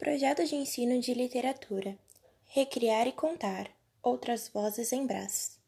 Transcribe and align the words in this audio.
Projeto 0.00 0.42
de 0.46 0.54
ensino 0.54 0.98
de 0.98 1.12
literatura. 1.12 1.94
Recriar 2.46 3.06
e 3.06 3.12
contar. 3.12 3.70
Outras 4.02 4.48
vozes 4.48 4.94
em 4.94 5.06
Brás. 5.06 5.60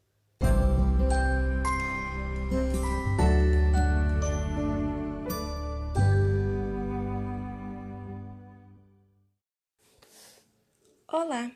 Olá, 11.07 11.51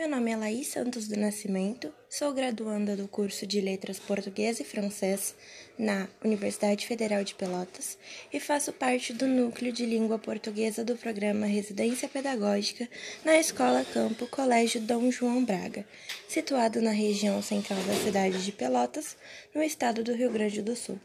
meu 0.00 0.08
nome 0.08 0.30
é 0.30 0.36
Laís 0.36 0.68
Santos 0.68 1.06
do 1.08 1.14
Nascimento, 1.14 1.92
sou 2.08 2.32
graduanda 2.32 2.96
do 2.96 3.06
curso 3.06 3.46
de 3.46 3.60
Letras 3.60 3.98
Português 3.98 4.58
e 4.58 4.64
Francês 4.64 5.34
na 5.78 6.08
Universidade 6.24 6.86
Federal 6.86 7.22
de 7.22 7.34
Pelotas 7.34 7.98
e 8.32 8.40
faço 8.40 8.72
parte 8.72 9.12
do 9.12 9.26
núcleo 9.26 9.70
de 9.70 9.84
língua 9.84 10.18
portuguesa 10.18 10.82
do 10.82 10.96
programa 10.96 11.44
Residência 11.44 12.08
Pedagógica 12.08 12.88
na 13.22 13.36
Escola 13.36 13.84
Campo 13.92 14.26
Colégio 14.26 14.80
Dom 14.80 15.10
João 15.10 15.44
Braga, 15.44 15.84
situado 16.26 16.80
na 16.80 16.92
região 16.92 17.42
central 17.42 17.82
da 17.82 17.94
cidade 17.96 18.42
de 18.42 18.52
Pelotas, 18.52 19.18
no 19.54 19.62
estado 19.62 20.02
do 20.02 20.14
Rio 20.14 20.30
Grande 20.30 20.62
do 20.62 20.74
Sul. 20.74 20.98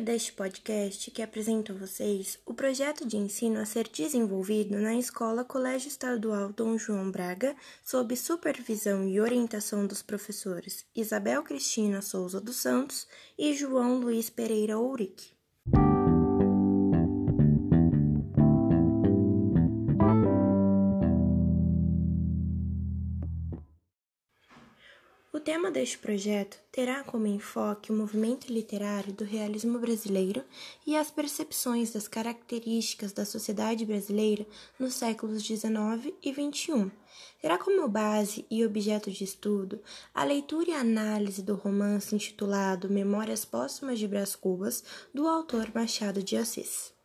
Deste 0.00 0.32
podcast 0.32 1.10
que 1.10 1.20
apresento 1.20 1.72
a 1.72 1.74
vocês 1.74 2.38
o 2.46 2.54
projeto 2.54 3.06
de 3.06 3.18
ensino 3.18 3.60
a 3.60 3.66
ser 3.66 3.86
desenvolvido 3.86 4.78
na 4.78 4.94
Escola 4.94 5.44
Colégio 5.44 5.88
Estadual 5.88 6.54
Dom 6.54 6.78
João 6.78 7.10
Braga, 7.10 7.54
sob 7.84 8.16
supervisão 8.16 9.06
e 9.06 9.20
orientação 9.20 9.86
dos 9.86 10.00
professores 10.00 10.86
Isabel 10.96 11.42
Cristina 11.42 12.00
Souza 12.00 12.40
dos 12.40 12.56
Santos 12.56 13.06
e 13.38 13.52
João 13.52 14.00
Luiz 14.00 14.30
Pereira 14.30 14.78
Ourique. 14.78 15.39
Tema 25.50 25.68
deste 25.68 25.98
projeto 25.98 26.56
terá 26.70 27.02
como 27.02 27.26
enfoque 27.26 27.90
o 27.90 27.94
movimento 27.96 28.52
literário 28.52 29.12
do 29.12 29.24
realismo 29.24 29.80
brasileiro 29.80 30.44
e 30.86 30.96
as 30.96 31.10
percepções 31.10 31.92
das 31.92 32.06
características 32.06 33.12
da 33.12 33.24
sociedade 33.24 33.84
brasileira 33.84 34.46
nos 34.78 34.94
séculos 34.94 35.42
XIX 35.42 36.14
e 36.22 36.32
XXI. 36.32 36.92
Terá 37.42 37.58
como 37.58 37.88
base 37.88 38.46
e 38.48 38.64
objeto 38.64 39.10
de 39.10 39.24
estudo 39.24 39.80
a 40.14 40.22
leitura 40.22 40.70
e 40.70 40.74
análise 40.74 41.42
do 41.42 41.56
romance 41.56 42.14
intitulado 42.14 42.88
Memórias 42.88 43.44
Póstumas 43.44 43.98
de 43.98 44.06
Brás 44.06 44.36
Cubas, 44.36 44.84
do 45.12 45.26
autor 45.26 45.68
Machado 45.74 46.22
de 46.22 46.36
Assis. 46.36 46.99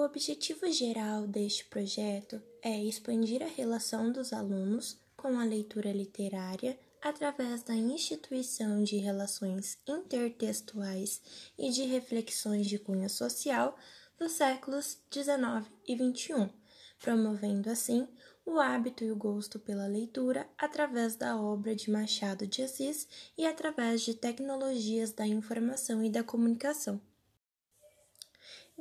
O 0.00 0.02
objetivo 0.02 0.66
geral 0.72 1.26
deste 1.26 1.66
projeto 1.66 2.40
é 2.62 2.82
expandir 2.82 3.42
a 3.42 3.46
relação 3.46 4.10
dos 4.10 4.32
alunos 4.32 4.98
com 5.14 5.38
a 5.38 5.44
leitura 5.44 5.92
literária 5.92 6.80
através 7.02 7.62
da 7.62 7.74
instituição 7.74 8.82
de 8.82 8.96
relações 8.96 9.76
intertextuais 9.86 11.20
e 11.58 11.68
de 11.68 11.82
reflexões 11.82 12.66
de 12.66 12.78
cunho 12.78 13.10
social 13.10 13.76
dos 14.18 14.32
séculos 14.32 14.96
XIX 15.12 15.70
e 15.86 15.94
XXI, 15.94 16.50
promovendo 16.98 17.68
assim 17.68 18.08
o 18.46 18.58
hábito 18.58 19.04
e 19.04 19.12
o 19.12 19.16
gosto 19.16 19.58
pela 19.58 19.86
leitura 19.86 20.48
através 20.56 21.14
da 21.14 21.38
obra 21.38 21.76
de 21.76 21.90
Machado 21.90 22.46
de 22.46 22.62
Assis 22.62 23.06
e 23.36 23.44
através 23.44 24.00
de 24.00 24.14
tecnologias 24.14 25.12
da 25.12 25.26
informação 25.26 26.02
e 26.02 26.08
da 26.08 26.24
comunicação. 26.24 26.98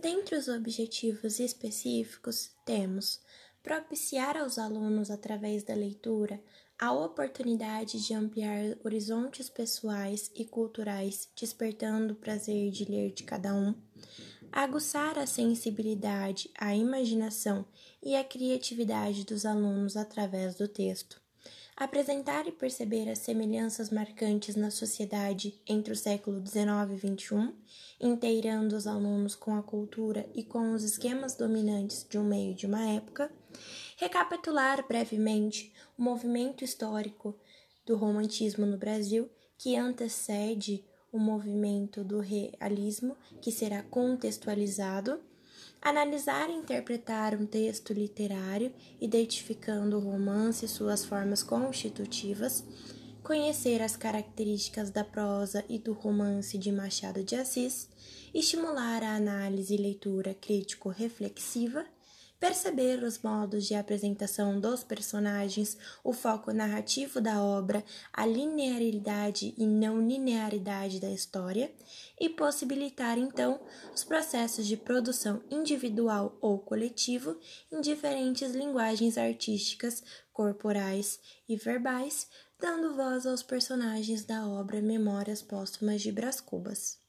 Dentre 0.02 0.38
os 0.38 0.48
objetivos 0.48 1.42
específicos, 1.42 2.52
temos 2.64 3.20
propiciar 3.62 4.38
aos 4.38 4.58
alunos, 4.58 5.12
através 5.12 5.62
da 5.64 5.74
leitura, 5.74 6.42
a 6.80 6.94
oportunidade 6.94 8.02
de 8.02 8.14
ampliar 8.14 8.78
horizontes 8.82 9.50
pessoais 9.50 10.32
e 10.34 10.46
culturais, 10.46 11.30
despertando 11.36 12.14
o 12.14 12.18
prazer 12.18 12.72
de 12.72 12.86
ler 12.86 13.12
de 13.12 13.24
cada 13.24 13.54
um, 13.54 13.76
aguçar 14.50 15.20
a 15.20 15.28
sensibilidade, 15.28 16.50
a 16.58 16.74
imaginação 16.74 17.66
e 18.02 18.16
a 18.16 18.24
criatividade 18.24 19.26
dos 19.26 19.46
alunos 19.46 19.98
através 19.98 20.56
do 20.56 20.70
texto 20.70 21.22
apresentar 21.80 22.46
e 22.46 22.52
perceber 22.52 23.10
as 23.10 23.20
semelhanças 23.20 23.90
marcantes 23.90 24.58
na 24.58 24.70
sociedade 24.70 25.58
entre 25.66 25.94
o 25.94 25.96
século 25.96 26.46
XIX 26.46 26.92
e 26.92 26.98
XXI, 26.98 27.54
inteirando 28.02 28.76
os 28.76 28.86
alunos 28.86 29.34
com 29.34 29.56
a 29.56 29.64
cultura 29.64 30.30
e 30.36 30.44
com 30.44 30.74
os 30.74 30.84
esquemas 30.84 31.36
dominantes 31.36 32.06
de 32.08 32.18
um 32.18 32.24
meio 32.26 32.54
de 32.54 32.66
uma 32.66 32.86
época, 32.92 33.32
recapitular 33.96 34.86
brevemente 34.86 35.72
o 35.98 36.04
movimento 36.04 36.66
histórico 36.66 37.34
do 37.86 37.96
romantismo 37.96 38.66
no 38.66 38.78
Brasil 38.78 39.30
que 39.58 39.78
antecede 39.78 40.84
o 41.12 41.18
movimento 41.18 42.04
do 42.04 42.20
realismo, 42.20 43.16
que 43.42 43.52
será 43.52 43.84
contextualizado 43.84 45.20
Analisar 45.82 46.50
e 46.50 46.54
interpretar 46.54 47.34
um 47.36 47.46
texto 47.46 47.94
literário, 47.94 48.74
identificando 49.00 49.98
o 49.98 50.00
romance 50.00 50.66
e 50.66 50.68
suas 50.68 51.06
formas 51.06 51.42
constitutivas. 51.42 52.66
Conhecer 53.24 53.82
as 53.82 53.96
características 53.96 54.90
da 54.90 55.04
prosa 55.04 55.64
e 55.70 55.80
do 55.80 55.94
romance 55.94 56.58
de 56.58 56.72
Machado 56.72 57.24
de 57.24 57.36
Assis. 57.36 57.88
Estimular 58.34 59.04
a 59.04 59.16
análise 59.16 59.74
e 59.74 59.78
leitura 59.78 60.34
crítico-reflexiva 60.34 61.86
perceber 62.40 63.04
os 63.04 63.20
modos 63.22 63.68
de 63.68 63.76
apresentação 63.76 64.60
dos 64.60 64.84
personagens, 64.84 65.78
o 66.04 66.14
foco 66.14 66.54
narrativo 66.54 67.20
da 67.20 67.44
obra, 67.44 67.84
a 68.14 68.26
linearidade 68.26 69.54
e 69.58 69.66
não 69.68 70.00
linearidade 70.02 71.00
da 71.00 71.10
história 71.10 71.72
e 72.20 72.30
possibilitar 72.30 73.18
então 73.18 73.60
os 73.94 74.04
processos 74.04 74.66
de 74.66 74.78
produção 74.78 75.42
individual 75.52 76.38
ou 76.40 76.58
coletivo 76.60 77.38
em 77.72 77.82
diferentes 77.82 78.52
linguagens 78.52 79.18
artísticas, 79.18 80.02
corporais 80.32 81.20
e 81.48 81.58
verbais, 81.58 82.28
dando 82.60 82.96
voz 82.96 83.26
aos 83.26 83.44
personagens 83.44 84.24
da 84.24 84.48
obra 84.48 84.82
Memórias 84.82 85.42
Póstumas 85.42 86.02
de 86.02 86.12
Brás 86.12 86.40
Cubas. 86.40 87.00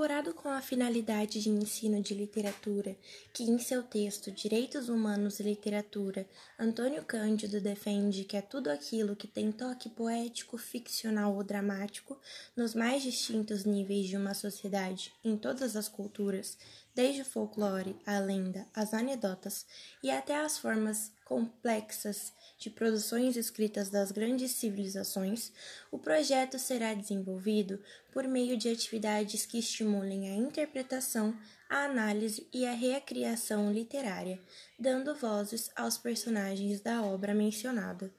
Elaborado 0.00 0.32
com 0.32 0.48
a 0.48 0.62
finalidade 0.62 1.42
de 1.42 1.50
ensino 1.50 2.00
de 2.00 2.14
literatura, 2.14 2.96
que 3.34 3.42
em 3.42 3.58
seu 3.58 3.82
texto 3.82 4.30
Direitos 4.30 4.88
Humanos 4.88 5.38
e 5.38 5.42
Literatura, 5.42 6.26
Antônio 6.58 7.04
Cândido 7.04 7.60
defende 7.60 8.24
que 8.24 8.34
é 8.34 8.40
tudo 8.40 8.70
aquilo 8.70 9.14
que 9.14 9.26
tem 9.26 9.52
toque 9.52 9.90
poético, 9.90 10.56
ficcional 10.56 11.34
ou 11.34 11.44
dramático 11.44 12.18
nos 12.56 12.74
mais 12.74 13.02
distintos 13.02 13.66
níveis 13.66 14.06
de 14.06 14.16
uma 14.16 14.32
sociedade, 14.32 15.12
em 15.22 15.36
todas 15.36 15.76
as 15.76 15.86
culturas, 15.86 16.56
desde 17.00 17.22
o 17.22 17.24
folclore, 17.24 17.96
a 18.04 18.18
lenda, 18.18 18.66
as 18.74 18.92
anedotas 18.92 19.64
e 20.02 20.10
até 20.10 20.36
as 20.36 20.58
formas 20.58 21.10
complexas 21.24 22.30
de 22.58 22.68
produções 22.68 23.38
escritas 23.38 23.88
das 23.88 24.12
grandes 24.12 24.50
civilizações, 24.50 25.50
o 25.90 25.98
projeto 25.98 26.58
será 26.58 26.92
desenvolvido 26.92 27.82
por 28.12 28.28
meio 28.28 28.54
de 28.54 28.68
atividades 28.68 29.46
que 29.46 29.58
estimulem 29.58 30.28
a 30.28 30.34
interpretação, 30.34 31.34
a 31.70 31.84
análise 31.84 32.46
e 32.52 32.66
a 32.66 32.72
recriação 32.72 33.72
literária, 33.72 34.38
dando 34.78 35.14
vozes 35.14 35.70
aos 35.74 35.96
personagens 35.96 36.82
da 36.82 37.02
obra 37.02 37.32
mencionada. 37.32 38.12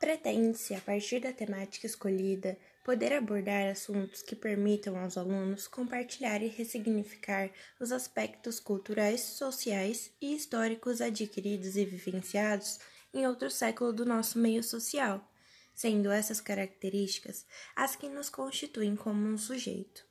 Pretende-se, 0.00 0.74
a 0.74 0.80
partir 0.80 1.20
da 1.20 1.34
temática 1.34 1.86
escolhida, 1.86 2.56
poder 2.82 3.12
abordar 3.12 3.68
assuntos 3.68 4.22
que 4.22 4.34
permitam 4.34 4.98
aos 4.98 5.16
alunos 5.16 5.68
compartilhar 5.68 6.42
e 6.42 6.48
ressignificar 6.48 7.50
os 7.80 7.92
aspectos 7.92 8.58
culturais, 8.58 9.20
sociais 9.20 10.12
e 10.20 10.34
históricos 10.34 11.00
adquiridos 11.00 11.76
e 11.76 11.84
vivenciados 11.84 12.78
em 13.14 13.26
outro 13.26 13.50
século 13.50 13.92
do 13.92 14.04
nosso 14.04 14.38
meio 14.38 14.62
social, 14.62 15.30
sendo 15.74 16.10
essas 16.10 16.40
características 16.40 17.46
as 17.76 17.94
que 17.94 18.08
nos 18.08 18.28
constituem 18.28 18.96
como 18.96 19.26
um 19.26 19.38
sujeito. 19.38 20.04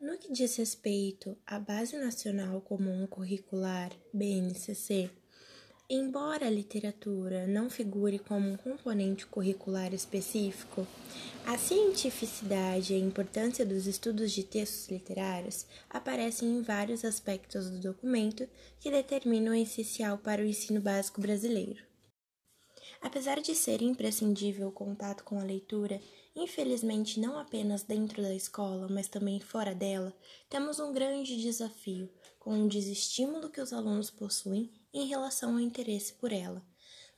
No 0.00 0.18
que 0.18 0.32
diz 0.32 0.56
respeito 0.56 1.36
à 1.46 1.58
Base 1.58 1.96
Nacional 1.96 2.60
Comum 2.60 3.06
Curricular, 3.06 3.90
BNCC, 4.12 5.10
Embora 5.88 6.46
a 6.46 6.50
literatura 6.50 7.46
não 7.46 7.68
figure 7.68 8.18
como 8.18 8.48
um 8.48 8.56
componente 8.56 9.26
curricular 9.26 9.92
específico, 9.92 10.86
a 11.44 11.58
cientificidade 11.58 12.94
e 12.94 12.96
a 12.96 12.98
importância 12.98 13.66
dos 13.66 13.86
estudos 13.86 14.32
de 14.32 14.44
textos 14.44 14.88
literários 14.88 15.66
aparecem 15.90 16.48
em 16.48 16.62
vários 16.62 17.04
aspectos 17.04 17.68
do 17.68 17.80
documento 17.80 18.48
que 18.80 18.90
determinam 18.90 19.52
o 19.52 19.56
essencial 19.56 20.16
para 20.16 20.40
o 20.40 20.46
ensino 20.46 20.80
básico 20.80 21.20
brasileiro. 21.20 21.82
Apesar 23.02 23.42
de 23.42 23.54
ser 23.54 23.82
imprescindível 23.82 24.68
o 24.68 24.72
contato 24.72 25.22
com 25.22 25.38
a 25.38 25.44
leitura, 25.44 26.00
infelizmente 26.34 27.20
não 27.20 27.38
apenas 27.38 27.82
dentro 27.82 28.22
da 28.22 28.34
escola, 28.34 28.88
mas 28.88 29.06
também 29.06 29.38
fora 29.38 29.74
dela, 29.74 30.16
temos 30.48 30.80
um 30.80 30.94
grande 30.94 31.36
desafio 31.36 32.08
com 32.38 32.64
o 32.64 32.68
desestímulo 32.68 33.50
que 33.50 33.60
os 33.60 33.70
alunos 33.70 34.10
possuem 34.10 34.72
em 34.94 35.08
relação 35.08 35.54
ao 35.54 35.60
interesse 35.60 36.12
por 36.14 36.32
ela. 36.32 36.64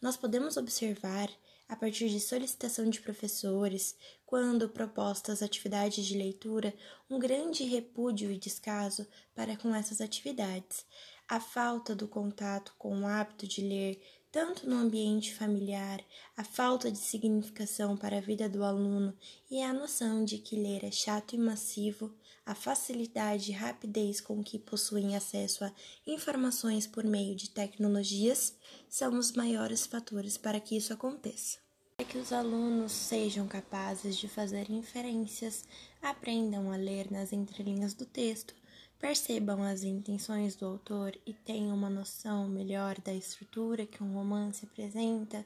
Nós 0.00 0.16
podemos 0.16 0.56
observar, 0.56 1.30
a 1.68 1.76
partir 1.76 2.08
de 2.08 2.18
solicitação 2.18 2.88
de 2.88 3.00
professores, 3.00 3.94
quando 4.24 4.68
propostas 4.68 5.42
atividades 5.42 6.06
de 6.06 6.16
leitura, 6.16 6.74
um 7.10 7.18
grande 7.18 7.64
repúdio 7.64 8.30
e 8.30 8.38
descaso 8.38 9.06
para 9.34 9.56
com 9.56 9.74
essas 9.74 10.00
atividades. 10.00 10.86
A 11.28 11.38
falta 11.38 11.94
do 11.94 12.08
contato 12.08 12.74
com 12.78 13.00
o 13.00 13.06
hábito 13.06 13.46
de 13.46 13.60
ler 13.60 14.00
tanto 14.30 14.68
no 14.68 14.76
ambiente 14.76 15.34
familiar, 15.34 15.98
a 16.36 16.44
falta 16.44 16.90
de 16.92 16.98
significação 16.98 17.96
para 17.96 18.18
a 18.18 18.20
vida 18.20 18.48
do 18.48 18.62
aluno 18.62 19.16
e 19.50 19.62
a 19.62 19.72
noção 19.72 20.24
de 20.24 20.38
que 20.38 20.56
ler 20.56 20.84
é 20.84 20.90
chato 20.90 21.34
e 21.34 21.38
massivo, 21.38 22.14
a 22.46 22.54
facilidade 22.54 23.50
e 23.50 23.54
rapidez 23.54 24.20
com 24.20 24.42
que 24.42 24.56
possuem 24.56 25.16
acesso 25.16 25.64
a 25.64 25.72
informações 26.06 26.86
por 26.86 27.02
meio 27.02 27.34
de 27.34 27.50
tecnologias 27.50 28.54
são 28.88 29.18
os 29.18 29.32
maiores 29.32 29.84
fatores 29.84 30.38
para 30.38 30.60
que 30.60 30.76
isso 30.76 30.92
aconteça. 30.92 31.58
É 31.98 32.04
que 32.04 32.18
os 32.18 32.32
alunos 32.32 32.92
sejam 32.92 33.48
capazes 33.48 34.16
de 34.16 34.28
fazer 34.28 34.70
inferências, 34.70 35.64
aprendam 36.00 36.70
a 36.70 36.76
ler 36.76 37.10
nas 37.10 37.32
entrelinhas 37.32 37.94
do 37.94 38.06
texto, 38.06 38.54
percebam 38.98 39.62
as 39.62 39.82
intenções 39.82 40.54
do 40.54 40.66
autor 40.66 41.18
e 41.26 41.32
tenham 41.32 41.74
uma 41.74 41.90
noção 41.90 42.48
melhor 42.48 43.00
da 43.00 43.12
estrutura 43.12 43.86
que 43.86 44.04
um 44.04 44.12
romance 44.12 44.64
apresenta, 44.64 45.44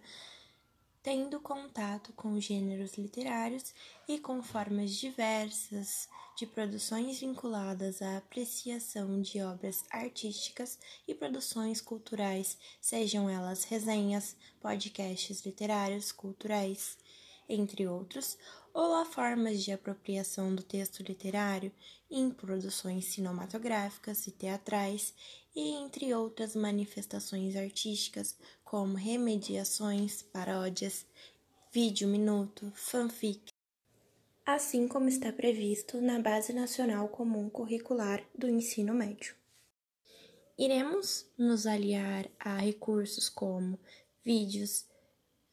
tendo 1.02 1.41
contato 1.41 2.12
com 2.12 2.38
gêneros 2.38 2.94
literários 2.94 3.75
e 4.06 4.19
com 4.19 4.43
formas 4.43 4.91
diversas 4.93 6.08
de 6.37 6.47
produções 6.47 7.20
vinculadas 7.20 8.02
à 8.02 8.19
apreciação 8.19 9.20
de 9.20 9.43
obras 9.43 9.85
artísticas 9.91 10.79
e 11.08 11.14
produções 11.14 11.81
culturais, 11.81 12.56
sejam 12.81 13.29
elas 13.29 13.64
resenhas, 13.64 14.37
podcasts 14.61 15.44
literários, 15.44 16.12
culturais, 16.12 16.99
entre 17.49 17.87
outros, 17.87 18.38
ou 18.72 18.94
a 18.94 19.05
formas 19.05 19.62
de 19.62 19.72
apropriação 19.72 20.55
do 20.55 20.62
texto 20.62 21.02
literário 21.02 21.72
em 22.11 22.31
produções 22.31 23.06
cinematográficas 23.06 24.26
e 24.26 24.31
teatrais, 24.31 25.14
e 25.55 25.70
entre 25.82 26.14
outras 26.14 26.55
manifestações 26.55 27.56
artísticas, 27.56 28.37
como 28.64 28.94
remediações, 28.94 30.22
paródias, 30.22 31.05
vídeo 31.72 32.08
minuto, 32.08 32.70
fanfic, 32.75 33.52
assim 34.44 34.88
como 34.88 35.08
está 35.08 35.32
previsto 35.32 36.00
na 36.00 36.20
Base 36.20 36.52
Nacional 36.52 37.08
Comum 37.08 37.49
Curricular 37.49 38.25
do 38.37 38.49
Ensino 38.49 38.94
Médio. 38.94 39.34
Iremos 40.58 41.26
nos 41.38 41.66
aliar 41.66 42.28
a 42.38 42.56
recursos 42.56 43.28
como 43.28 43.78
vídeos, 44.23 44.84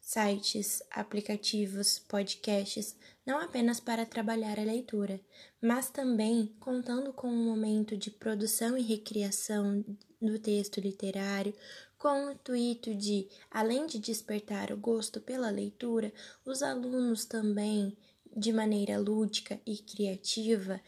sites, 0.08 0.82
aplicativos, 0.90 2.00
podcasts, 2.00 2.96
não 3.26 3.42
apenas 3.42 3.82
para 3.82 4.06
trabalhar 4.06 4.58
a 4.58 4.64
leitura, 4.64 5.20
mas 5.62 5.90
também 5.90 6.56
contando 6.62 7.12
com 7.12 7.28
um 7.28 7.44
momento 7.44 7.98
de 7.98 8.10
produção 8.10 8.78
e 8.78 8.82
recriação 8.82 9.84
do 10.22 10.40
texto 10.40 10.80
literário, 10.80 11.54
com 11.98 12.28
o 12.28 12.32
intuito 12.32 12.96
de, 12.96 13.28
além 13.52 13.86
de 13.86 14.00
despertar 14.00 14.72
o 14.72 14.78
gosto 14.78 15.20
pela 15.20 15.50
leitura, 15.50 16.14
os 16.46 16.64
alunos 16.64 17.26
também, 17.26 17.98
de 18.34 18.54
maneira 18.54 18.98
lúdica 18.98 19.60
e 19.66 19.76
criativa, 19.78 20.80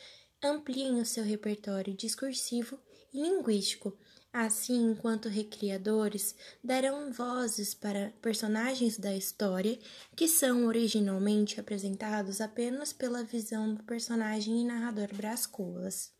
ampliem 0.42 1.02
o 1.02 1.06
seu 1.06 1.26
repertório 1.26 1.94
discursivo 1.94 2.80
e 3.14 3.22
linguístico 3.22 3.98
Assim, 4.32 4.92
enquanto 4.92 5.28
recriadores, 5.28 6.36
darão 6.64 7.12
vozes 7.12 7.74
para 7.74 8.14
personagens 8.22 8.98
da 8.98 9.16
história 9.16 9.80
que 10.16 10.28
são 10.28 10.68
originalmente 10.68 11.60
apresentados 11.60 12.40
apenas 12.40 12.94
pela 12.94 13.24
visão 13.24 13.74
do 13.74 13.84
personagem 13.84 14.62
e 14.62 14.66
narrador 14.66 15.08
Brás 15.16 15.48
Cubas. 15.48 16.14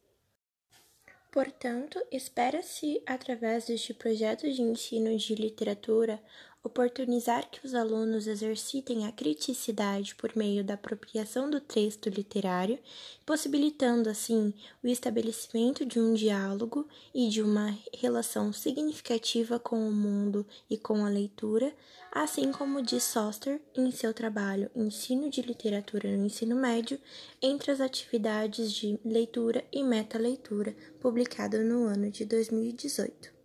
Portanto, 1.32 2.04
espera-se, 2.12 3.00
através 3.06 3.68
deste 3.68 3.94
projeto 3.94 4.52
de 4.52 4.64
ensino 4.64 5.16
de 5.16 5.36
literatura, 5.36 6.20
oportunizar 6.64 7.50
que 7.50 7.66
os 7.66 7.74
alunos 7.74 8.28
exercitem 8.28 9.08
a 9.08 9.12
criticidade 9.12 10.14
por 10.16 10.36
meio 10.36 10.64
da 10.64 10.74
apropriação 10.74 11.50
do 11.50 11.62
texto 11.62 12.10
literário, 12.10 12.78
possibilitando 13.26 14.10
assim 14.10 14.54
o 14.84 14.88
estabelecimento 14.88 15.86
de 15.86 16.00
um 16.00 16.14
diálogo 16.14 16.88
e 17.14 17.30
de 17.30 17.42
uma 17.42 17.78
relação 17.94 18.52
significativa 18.52 19.58
com 19.58 19.88
o 19.88 19.92
mundo 19.92 20.46
e 20.70 20.78
com 20.78 21.06
a 21.06 21.10
leitura, 21.10 21.74
assim 22.12 22.52
como 22.52 22.82
diz 22.82 23.04
Soster 23.04 23.62
em 23.76 23.90
seu 23.92 24.14
trabalho 24.14 24.70
Ensino 24.76 25.30
de 25.30 25.42
Literatura 25.42 26.16
no 26.18 26.26
Ensino 26.26 26.56
Médio, 26.56 27.00
entre 27.42 27.72
as 27.72 27.80
atividades 27.80 28.74
de 28.74 29.00
leitura 29.06 29.64
e 29.72 29.82
meta-leitura, 29.82 30.76
publicado 31.00 31.60
no 31.60 31.86
ano 31.86 32.12
de 32.12 32.26
2018. 32.26 33.39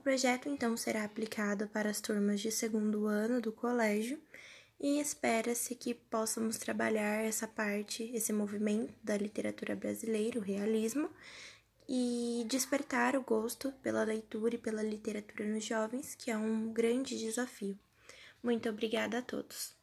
O 0.00 0.02
projeto 0.02 0.48
então 0.48 0.78
será 0.78 1.04
aplicado 1.04 1.68
para 1.68 1.90
as 1.90 2.00
turmas 2.00 2.40
de 2.40 2.50
segundo 2.50 3.04
ano 3.04 3.38
do 3.38 3.52
colégio 3.52 4.18
e 4.80 4.98
espera-se 4.98 5.74
que 5.74 5.92
possamos 5.92 6.56
trabalhar 6.56 7.22
essa 7.22 7.46
parte, 7.46 8.10
esse 8.14 8.32
movimento 8.32 8.94
da 9.04 9.14
literatura 9.14 9.76
brasileira, 9.76 10.38
o 10.38 10.42
realismo, 10.42 11.10
e 11.86 12.46
despertar 12.48 13.14
o 13.14 13.20
gosto 13.20 13.72
pela 13.82 14.02
leitura 14.02 14.54
e 14.54 14.58
pela 14.58 14.82
literatura 14.82 15.44
nos 15.44 15.66
jovens, 15.66 16.14
que 16.14 16.30
é 16.30 16.36
um 16.36 16.72
grande 16.72 17.18
desafio. 17.18 17.78
Muito 18.42 18.70
obrigada 18.70 19.18
a 19.18 19.22
todos. 19.22 19.79